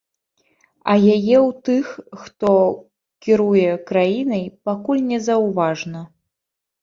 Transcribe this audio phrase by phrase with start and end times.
[0.91, 1.91] А яе ў тых,
[2.21, 2.51] хто
[3.25, 5.99] кіруе краінай, пакуль не заўважна.